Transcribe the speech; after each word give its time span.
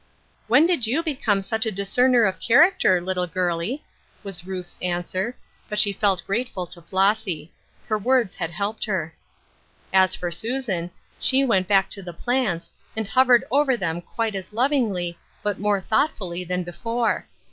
"When 0.47 0.65
did 0.65 0.87
you 0.87 1.03
become 1.03 1.41
such 1.41 1.63
a 1.67 1.71
discerner 1.71 2.23
of 2.23 2.39
character, 2.39 2.99
little 2.99 3.27
girlie?" 3.27 3.83
was 4.23 4.47
Ruth's 4.47 4.79
answer, 4.81 5.37
but 5.69 5.77
118 5.77 5.77
Ruth 5.77 5.77
Urskine'a 5.77 5.77
Crosses, 5.77 5.83
she 5.83 5.99
felt 5.99 6.25
grateful 6.25 6.65
to 6.67 6.81
Flossy. 6.89 7.51
The 7.87 7.99
words 7.99 8.33
had 8.33 8.49
helped 8.49 8.85
her. 8.85 9.13
As 9.93 10.15
for 10.15 10.31
Susan, 10.31 10.89
she 11.19 11.45
went 11.45 11.67
back 11.67 11.87
to 11.91 12.01
the 12.01 12.13
plants, 12.13 12.71
and 12.97 13.07
hovered 13.07 13.43
over 13.51 13.77
them 13.77 14.01
quite 14.01 14.33
as 14.33 14.51
lovingly, 14.51 15.19
but 15.43 15.59
more 15.59 15.79
thoughtfully 15.81 16.43
than 16.43 16.63
before. 16.63 17.27